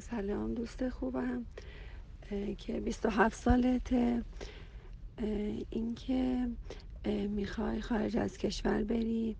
[0.00, 1.46] سلام دوست خوبم.
[2.58, 4.22] که 27 سالته.
[5.70, 6.48] اینکه
[7.28, 9.36] می‌خوای خارج از کشور بری.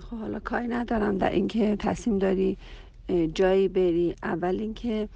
[0.00, 2.58] خب حالا کاری ندارم در اینکه تصمیم داری
[3.34, 4.14] جایی بری.
[4.22, 5.08] اول اینکه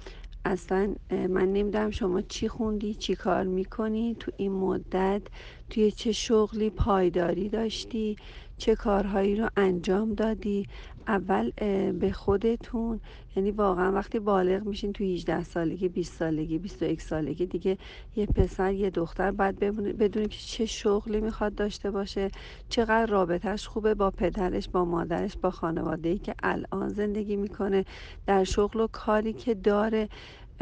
[0.45, 4.15] اصلا من نمی‌دونم شما چی خوندی چی کار می‌کنی.
[4.19, 5.21] تو این مدت
[5.69, 8.15] توی چه شغلی پایداری داشتی؟
[8.57, 10.67] چه کارهایی رو انجام دادی؟
[11.07, 11.51] اول
[11.91, 12.99] به خودتون
[13.35, 17.77] یعنی واقعا وقتی بالغ میشین تو 18 سالگی 20 سالگی 21 سالگی دیگه
[18.15, 19.59] یه پسر یه دختر باید
[19.97, 22.31] بدونی که چه شغلی می‌خواد داشته باشه
[22.69, 27.85] چقدر رابطهش خوبه با پدرش با مادرش با خانواده ای که الان زندگی می‌کنه.
[28.27, 30.09] در شغل و کاری که داره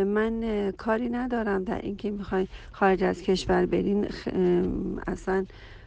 [0.03, 4.07] من کاری ندارم در اینکه می‌خواین خارج از کشور برین.
[5.07, 5.45] اصلا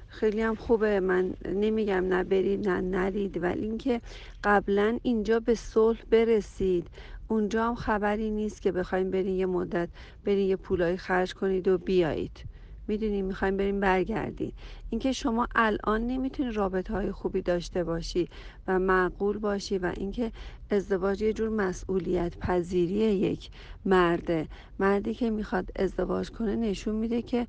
[0.08, 1.00] خیلی هم خوبه.
[1.00, 4.00] من نمیگم نه برید نه نرید ولی اینکه
[4.44, 6.88] قبلا اینجا به صلح برسید.
[7.28, 9.88] اونجا هم خبری نیست که بخوایم برین یه مدت
[10.24, 12.44] برین یه پولایی خرج کنید و بیایید.
[12.90, 14.52] می‌دونی می‌خوایم بریم برگردی
[14.90, 18.28] اینکه شما الان نمی‌تونی رابطه های خوبی داشته باشی
[18.66, 20.32] و معقول باشی و اینکه
[20.70, 23.50] ازدواج یه جور مسئولیت پذیری یک
[23.84, 24.48] مرده.
[24.78, 27.46] مردی که می‌خواد ازدواج کنه نشون میده که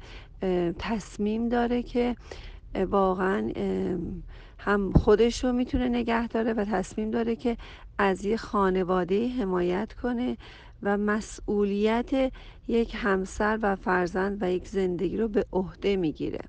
[0.79, 2.15] تصمیم داره که
[2.75, 3.51] واقعا
[4.59, 7.57] هم خودش رو می‌تونه نگه داره و تصمیم داره که
[7.97, 10.37] از یه خانواده حمایت کنه
[10.83, 12.33] و مسئولیت
[12.67, 16.39] یک همسر و فرزند و یک زندگی رو به عهده می‌گیره.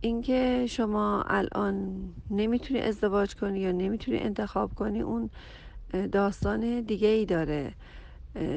[0.00, 5.30] اینکه شما الان نمی‌تونی ازدواج کنی یا نمی‌تونی انتخاب کنی اون
[6.12, 7.72] داستان دیگه ای داره.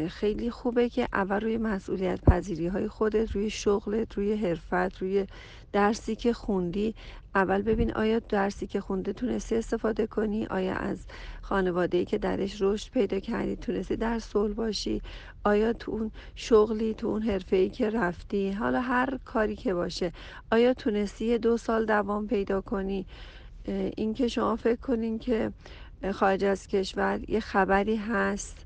[0.10, 5.28] خیلی خوبه که اول روی مسئولیت پذیری های خودت روی شغلت روی حرفت روی
[5.72, 6.96] درسی که خوندی.
[7.36, 11.06] اول ببین آیا درسی که خونده تونستی استفاده کنی؟ آیا از
[11.42, 15.02] خانواده که درش رشد پیدا کردی تونستی در صلح باشی؟
[15.44, 20.12] آیا تو اون شغلی تو اون حرفه ای که رفتی؟ حالا هر کاری که باشه.
[20.52, 23.06] آیا تونستی دو سال دوام پیدا کنی؟
[23.98, 25.52] اینکه شما فکر کنین که
[26.14, 28.66] خارج از کشور یه خبری هست.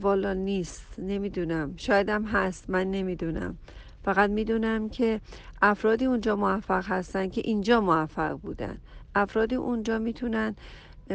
[0.00, 1.74] والا نیست نمی‌دونم.
[1.76, 3.58] شایدم هست من نمی‌دونم.
[4.04, 5.20] فقط می‌دونم که
[5.62, 8.78] افرادی اونجا موفق هستن که اینجا موفق بودن.
[9.14, 10.56] افرادی اونجا می‌تونن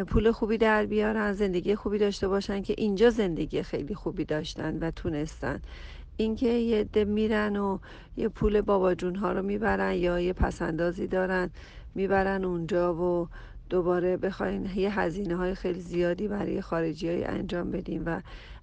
[0.08, 4.92] پول خوبی در بیارن زندگی خوبی داشته باشن که اینجا زندگی خیلی خوبی داشتن و
[4.92, 5.62] تونستن.
[6.18, 7.78] اینکه یه ده میرن و
[8.18, 11.50] یه پول بابا جون ها رو می‌برن یا یه پسندازی دارن
[11.96, 13.28] می‌برن اونجا و
[13.70, 18.22] دوباره بخواین یه هزینه های خیلی زیادی برای خارجی های انجام بدیم و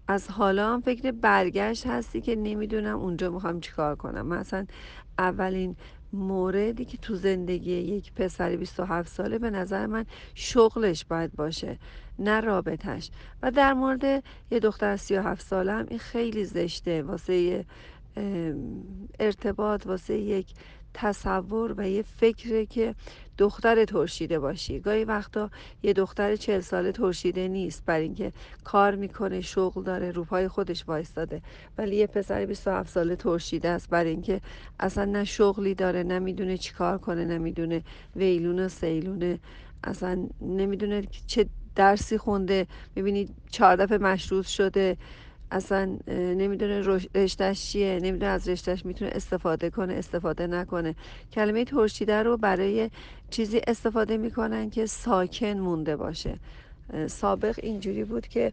[0.09, 4.27] از حالا هم فکر برگشت هستی که نمی‌دونم اونجا می‌خوام چیکار کنم.
[4.27, 4.67] مثلا
[5.19, 5.77] اولین
[6.13, 11.79] موردی که تو زندگی یک پسر 27 ساله به نظر من شغلش باید باشه
[12.19, 13.11] نه رابطش
[13.43, 14.05] و در مورد
[14.51, 17.03] یه دختر 37 ساله هم این خیلی زشته.
[17.03, 17.65] واسه
[19.21, 20.47] ارتباط واسه یک
[20.95, 22.95] تصور و یه فکره که
[23.39, 24.81] دختر ترشیده باشی.
[24.81, 25.51] گاهی وقتا
[25.83, 28.33] یه دختر چل ساله ترشیده نیست بر اینکه
[28.65, 31.43] کار می‌کنه شغل داره روپای خودش وایستاده.
[31.79, 34.41] ولی یه پسر 27 ساله ترشیده است برای اینکه
[34.81, 37.83] اصلا نه شغلی داره نه می‌دونه چی کار کنه نمی‌دونه
[38.17, 39.39] ویلون و سیلونه
[39.85, 42.67] اصلا نمی‌دونه چه درسی خونده.
[42.97, 44.97] می‌بینی چهار دفعه مشروط شده.
[45.55, 46.81] اصلا نمی‌دونه
[47.15, 50.95] رشتهش چیه نمی‌دونه از رشتهش می‌تونه استفاده کنه استفاده نکنه.
[51.33, 52.91] کلمه ترشیده رو برای
[53.31, 56.39] چیزی استفاده می‌کنن که ساکن مونده باشه.
[57.07, 58.53] سابق اینجوری بود که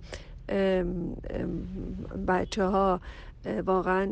[2.28, 3.02] بچه ها
[3.66, 4.12] واقعا